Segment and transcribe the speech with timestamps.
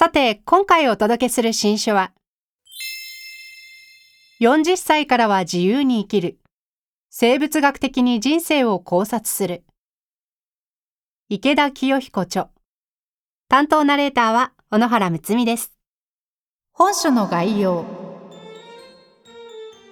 [0.00, 2.12] さて今回お届けする新書は
[4.40, 6.38] 40歳からは自由に生きる。
[7.10, 9.64] 生物学的に人生を考察する。
[11.28, 12.48] 池田清彦著。
[13.48, 15.72] 担当ナレーターは小野原睦美です。
[16.70, 17.84] 本書の概要。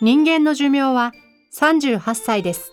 [0.00, 1.10] 人間の寿命は
[1.52, 2.70] 38歳です。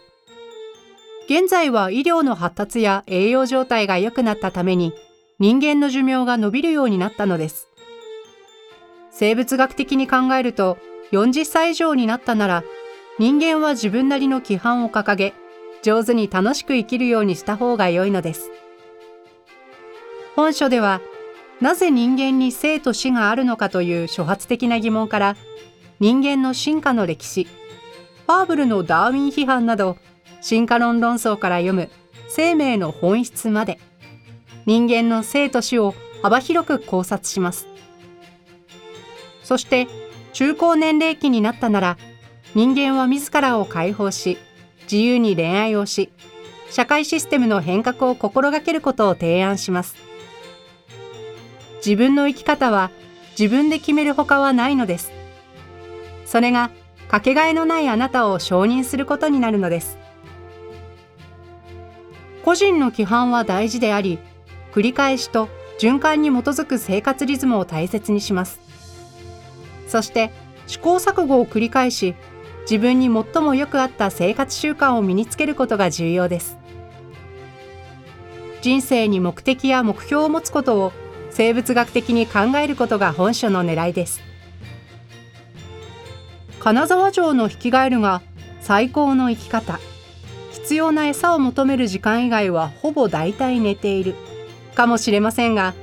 [1.25, 4.93] 現在は医療の発達や栄養状態が良くなったために
[5.37, 7.67] 人間の寿命が伸びるようになったのです。
[9.11, 10.77] 生物学的に考えると
[11.11, 12.63] 40歳以上になったなら
[13.19, 15.33] 人間は自分なりの規範を掲げ
[15.81, 18.49] 上手に楽しく生きるようにした方が良いのです。
[20.37, 21.01] 本書では
[21.59, 25.35] なぜ人間に生と死があるのかという諸発的な疑問から
[25.99, 29.97] 人間の進化の歴史ファーブルのダーウィン批判など
[30.41, 31.89] 進化論論争から読む
[32.27, 33.79] 生命の本質まで
[34.65, 37.67] 人間の生と死を幅広く考察します。
[39.43, 39.87] そして
[40.33, 41.97] 中高年齢期になったなら
[42.55, 44.37] 人間は自らを解放し
[44.83, 46.11] 自由に恋愛をし
[46.71, 49.95] 社会システムの変革を心がけることを提案します。
[51.77, 52.89] 自分の生き方は
[53.37, 55.11] 自分で決めるほかはないのです。
[56.25, 56.71] それが
[57.07, 59.97] かけがえのないあなたを承認することになるのです。
[62.43, 64.17] 個人の規範は大事であり、
[64.75, 65.47] 繰り返しと
[65.79, 68.59] 循環に基づく生活リズムを大切にします。
[69.87, 70.31] そして
[70.67, 72.13] 試行錯誤を繰り返し、
[72.63, 76.57] 自分に最もよく合った生活習慣を身につけることが重要です。
[78.61, 80.91] 人生に目的や目標を持つことを
[81.29, 84.19] 生物学的に考えることが本書の狙いです。
[86.59, 88.21] 金沢城の引きガエルが
[88.59, 89.79] 最高の生き方。
[90.51, 94.15] 必要な餌を求める時間以外はほぼ大体寝ている
[94.75, 95.73] かもしれませんが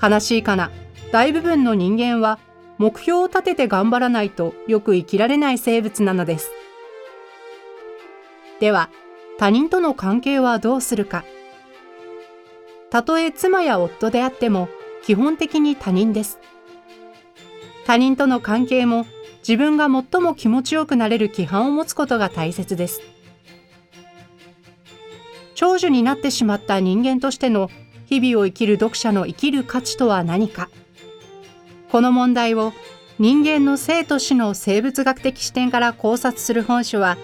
[0.00, 0.70] 悲しいかな。
[1.12, 2.38] 大部分の人間は
[2.78, 6.50] 目標を立てて頑張らないとよく生きられない生物なのです。
[8.60, 8.90] では
[9.38, 11.24] 他人との関係はどうするか。
[12.90, 14.68] たとえ妻や夫であっても
[15.02, 16.38] 基本的に他人です。
[17.84, 19.06] 他人との関係も
[19.46, 23.00] 自分が最も気持ちよくなれる規範を持つことが大切です。
[25.54, 27.70] 長寿になってしまった人間としての
[28.12, 30.68] 日々を生きる読者の生きる価値とは何か
[31.90, 32.74] この問題を
[33.18, 37.16] 人間の生と死の生物学的視点から考察する本書は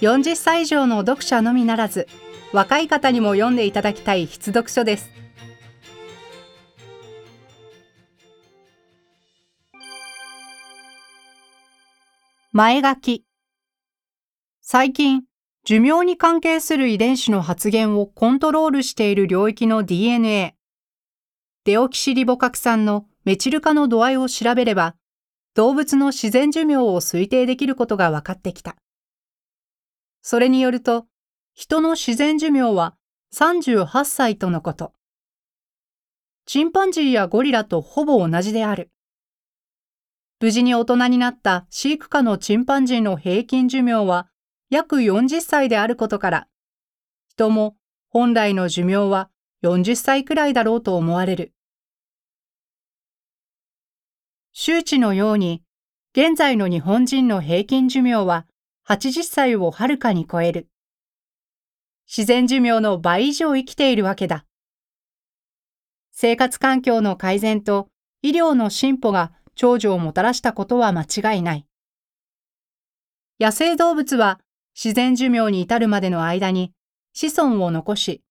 [0.00, 2.08] 40歳以上の読者のみならず
[2.52, 5.10] 若い方にも読んでいただきたい必読書です。
[12.52, 13.24] 前書き
[14.62, 15.22] 最近
[15.64, 20.54] 寿命に関係する遺伝子の発現をコントロールしている領域の DNA、
[21.64, 24.94] デオキシリボ核酸のメチル化の度合いを調べれば、
[25.54, 28.76] 動物の自然寿命を推定できることが分かってきた。
[30.20, 31.06] それによると、
[31.54, 32.94] 人の自然寿命は
[33.34, 34.92] 38歳とのこと。
[36.44, 38.90] チンパンジーやゴリラとほぼ同じである。
[40.40, 44.28] 無事に大人になった飼育下のチンパンジーの平均寿命は
[44.70, 46.48] 約40歳であることから、
[47.28, 47.76] 人も
[48.08, 49.30] 本来の寿命は
[49.62, 51.52] 40歳くらいだろうと思われる。
[54.52, 55.62] 周知のように、
[56.16, 58.46] 現在の日本人の平均寿命は
[58.88, 60.68] 80歳をはるかに超える。
[62.06, 64.44] 自然寿命の倍以上生きているわけだ。
[66.12, 67.88] 生活環境の改善と
[68.22, 71.66] 医療の進歩が長寿をもたらしたことは間違いない。
[73.40, 74.38] 野生動物は
[74.74, 76.72] 自然寿命に至るまでの間に
[77.12, 78.22] 子孫を残し、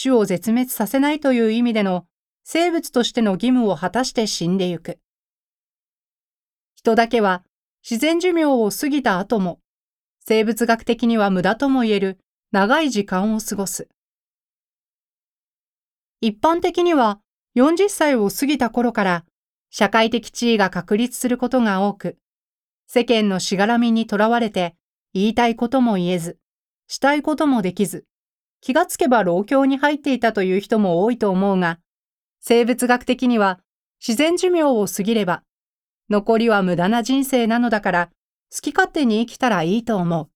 [0.00, 2.06] 種を絶滅させないという意味での
[2.44, 4.98] 生物としての義務を果たして死んでゆく。
[6.74, 7.42] 人だけは
[7.88, 9.58] 自然寿命を過ぎた後も、
[10.20, 12.18] 生物学的には無駄とも言える
[12.52, 13.88] 長い時間を過ごす。
[16.20, 17.20] 一般的には
[17.56, 19.24] 40歳を過ぎた頃から
[19.70, 22.18] 社会的地位が確立することが多く、
[22.86, 24.76] 世間のしがらみにとらわれて
[25.18, 26.38] 言いたいことも言えず、
[26.88, 28.04] したいこともできず、
[28.60, 31.78] 気がつけば老境に入っていたという人も多いと思うが、
[32.40, 33.58] 生物学的には
[34.06, 35.42] 自然寿命を過ぎれば、
[36.10, 38.10] 残りは無駄な人生なのだから、
[38.54, 40.26] 好き勝手に生きたらいいと思う。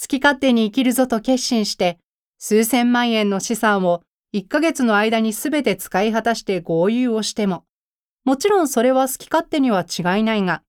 [0.00, 2.00] 好き勝手に生きるぞと決心して、
[2.38, 4.02] 数千万円の資産を
[4.34, 7.64] 1ヶ月の間にすべて使い果たして合流をしても、
[8.24, 10.64] もちろんそれは好き勝手には違いないが、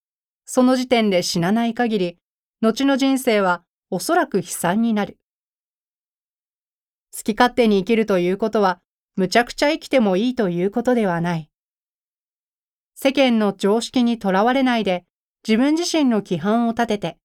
[0.54, 2.18] その時点で死なない限り、
[2.60, 5.18] 後の人生はおそらく悲惨になる。
[7.16, 8.82] 好き勝手に生きるということは、
[9.16, 11.50] むちゃくちゃ生きてもいいということではない。
[12.96, 15.06] 世間の常識にとらわれないで、
[15.48, 17.18] 自分自身の規範を立てて、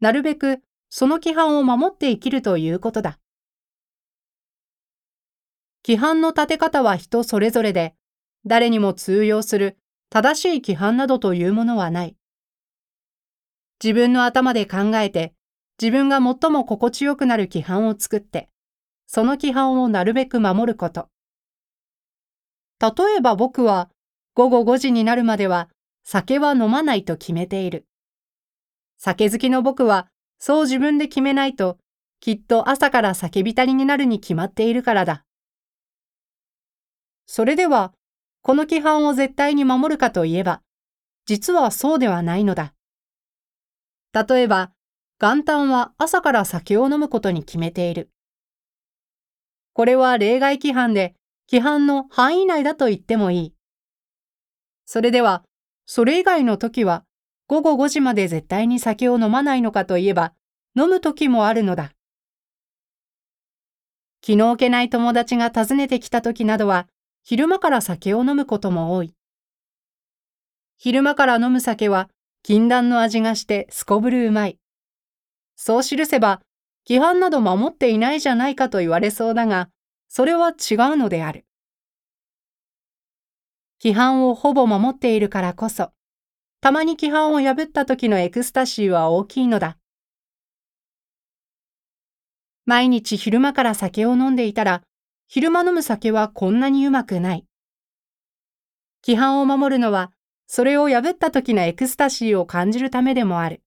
[0.00, 3.18] なるべくその規範を守って生きるということだ。
[5.86, 7.94] 規範の立て方は人それぞれで、
[8.46, 9.76] 誰にも通用する
[10.08, 12.16] 正しい規範などというものはない。
[13.82, 15.34] 自分の頭で考えて、
[15.80, 18.48] 自分が最も心地よくなる規範を作って、
[19.06, 21.08] その規範をなるべく守ること。
[22.80, 23.90] 例えば僕は、
[24.34, 25.68] 午後5時になるまでは
[26.04, 27.86] 酒は飲まないと決めている。
[28.98, 30.08] 酒好きの僕は、
[30.38, 31.78] そう自分で決めないと、
[32.20, 35.24] きっと朝から酒浸りになるに決まっているからだ。
[37.26, 37.92] それでは、
[38.42, 40.62] この規範を絶対に守るかといえば、
[41.26, 42.74] 実はそうではないのだ。
[44.12, 44.72] 例えば、
[45.18, 48.10] 元旦は朝から酒を飲むことに決めている。
[49.72, 51.14] これは例外規範で、
[51.50, 53.54] 規範の範囲内だと言ってもいい。
[54.84, 55.44] それでは、
[55.86, 57.04] それ以外の時は、
[57.46, 60.34] 午後5時まで絶対に酒を飲まないのかといえば、
[60.76, 61.92] 飲む時もあるのだ。
[64.20, 66.86] 気の置けない友達が訪ねてきた時などは、
[67.22, 69.14] 昼間から酒を飲むことも多い。
[70.76, 72.08] 昼間から飲む酒は、
[72.42, 74.58] 禁断の味がしてすこぶるうまい。
[75.54, 76.42] そう記せば、
[76.88, 79.68] 規範など守っていないじゃないかと言われそうだが、
[80.08, 81.46] それは違うのである。
[83.82, 85.92] 規範をほぼ守っているからこそ、
[86.60, 89.78] たまに規範を破った時のエクスタシーは大きいのだ。
[92.64, 94.82] 毎日昼間から酒を飲んでいたら、
[95.28, 97.46] 昼間飲む酒はこんなにうまくない。
[99.06, 100.12] 規範を守るのは、
[100.54, 103.62] それを破った時のエクスタシーを感じるためでもある。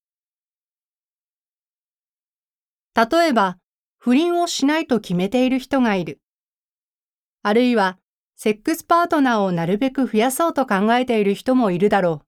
[2.94, 3.58] 例えば、
[3.98, 6.22] 不倫をしないと決めている人がいる。
[7.42, 7.98] あるいは、
[8.36, 12.26] セックスパートナーをなるべく増やそうと考えている人もいるだろう。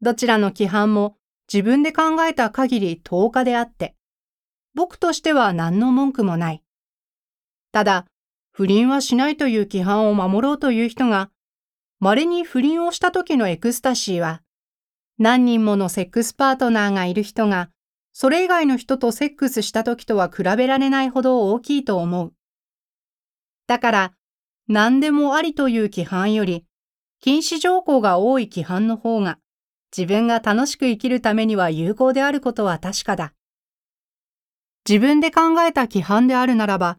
[0.00, 1.18] どちらの規範も
[1.52, 3.96] 自分で考えた限り10日であって、
[4.74, 6.62] 僕としては何の文句もない。
[7.70, 8.06] ただ、
[8.50, 11.30] 不倫はしないという規範を守ろうという人が、
[12.02, 14.42] 稀に不倫をした時のエクスタシーは、
[15.18, 17.68] 何人ものセックスパートナーがいる人が、
[18.14, 22.32] それ以外の人とセックスした時とは比べられないほど大きいと思う。
[23.66, 24.12] だから、
[24.66, 26.64] 何でもありという規範より、
[27.20, 29.38] 禁止条項が多い規範の方が、
[29.94, 33.34] 自分が楽しく生きるためには有効であることは確かだ。
[34.88, 36.98] 自分で考えた規範であるならば、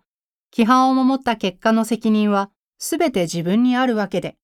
[0.56, 4.38] 規範を守った結果の責任はすべて自分にあるわけで、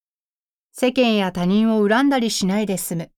[0.80, 3.10] 世間や他人を恨んだりしないで済む。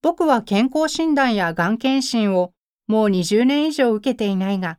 [0.00, 2.54] 僕は健康診断やがん検診を
[2.86, 4.78] もう20年以上受けていないが、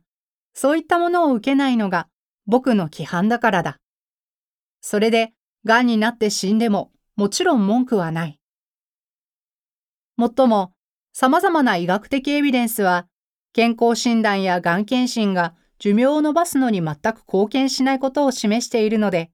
[0.52, 2.08] そういったものを受けないのが
[2.48, 3.78] 僕の規範だからだ。
[4.80, 5.32] それで、
[5.64, 8.40] がんになって死んでももちろん文句はない。
[10.16, 10.72] もっとも、
[11.12, 13.06] 様々な医学的エビデンスは、
[13.52, 19.30] 健康診断やがん検診が寿命を伸ばすのに全く貢献しないことを示しているので、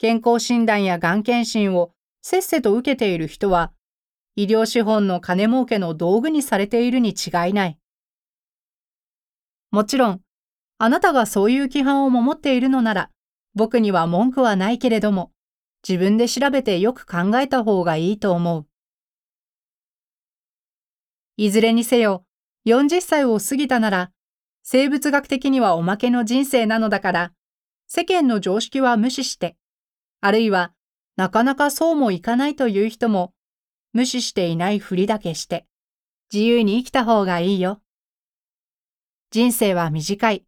[0.00, 1.92] 健康診断やがん検診を
[2.22, 3.70] せっせと受けている人は、
[4.34, 7.78] 医療資本の金儲けの道具にされているに違いない。
[9.70, 10.20] もちろん、
[10.78, 13.10] あなたがそういう規範を守っているのなら、
[13.54, 15.32] 僕には文句はないけれども、
[15.86, 18.66] 自分で調べてよく考えた方がいいと思う。
[21.36, 22.24] いずれにせよ、
[22.64, 24.12] 40歳を過ぎたなら、
[24.62, 27.32] 生物学的にはおまけの人生なのだから、
[27.86, 29.58] 世間の常識は無視して、
[30.20, 30.72] あるいは
[31.16, 33.34] なかなかそうもいかないという人も、
[33.92, 35.66] 無視していないふりだけして、
[36.32, 37.80] 自由に生きた方がいいよ。
[39.30, 40.44] 人生は短い。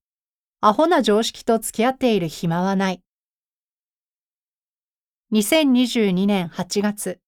[0.61, 3.03] アホな常識と付き合っている暇はない。
[5.33, 7.21] 2022年8月、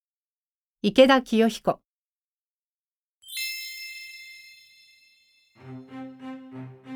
[0.83, 1.81] 池田清彦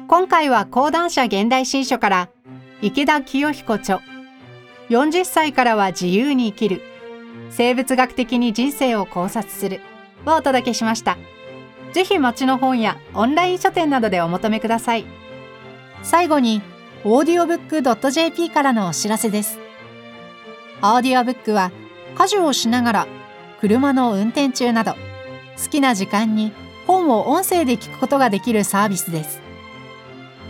[0.06, 2.30] 今回は講談社現代新書から
[2.82, 4.00] 池田清彦著
[4.88, 6.82] 40歳からは自由に生きる
[7.50, 9.80] 生物学的に人生を考察する
[10.26, 11.18] をお届けしました。
[11.92, 15.06] ぜひ街の本やオンライン書店などでお求めください。
[16.02, 16.62] 最後に
[17.04, 19.58] audiobook.jp からのお知らせです。
[20.82, 21.70] オーディオブックは
[22.16, 23.06] 家事をしながら
[23.60, 24.92] 車の運転中など
[25.62, 26.52] 好きな時間に
[26.86, 29.40] 本を音声で聞くことができるサービスです。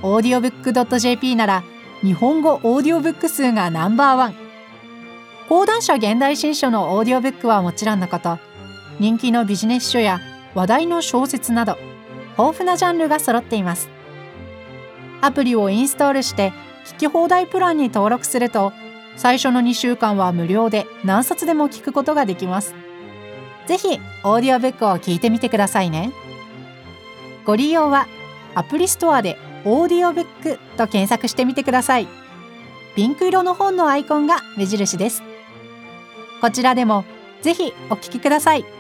[0.03, 1.65] audiobook.jp なら
[2.05, 4.35] 日本語オーディオブック数がナンバーワン。
[5.49, 8.39] 講談社現代新書のオーディオブックはもちろんのこと、
[9.01, 10.21] 人気のビジネス書や
[10.55, 11.77] 話題の小説など、
[12.39, 13.89] 豊富なジャンルが揃っています。
[15.23, 16.53] アプリをインストールして
[16.87, 18.73] 聞き放題プランに登録すると、
[19.17, 22.77] 最初の2週間は無料で何冊でも聞くことができます。
[23.67, 26.13] ぜひ、オーディオブックを聞いてみてくださいね。
[27.45, 28.07] ご利用は、
[28.55, 32.09] アプリストアでオーディオブックと検索してみてください。
[32.97, 35.23] ピンク色の本のアイコンが目印です。
[36.41, 37.05] こちらでも
[37.43, 38.78] ぜひお聞きください。